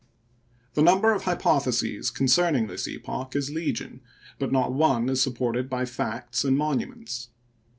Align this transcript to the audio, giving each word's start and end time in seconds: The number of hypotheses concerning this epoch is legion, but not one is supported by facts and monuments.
The 0.73 0.81
number 0.81 1.13
of 1.13 1.25
hypotheses 1.25 2.09
concerning 2.09 2.65
this 2.65 2.87
epoch 2.87 3.35
is 3.35 3.51
legion, 3.51 4.01
but 4.39 4.51
not 4.51 4.73
one 4.73 5.07
is 5.09 5.21
supported 5.21 5.69
by 5.69 5.85
facts 5.85 6.43
and 6.43 6.57
monuments. 6.57 7.29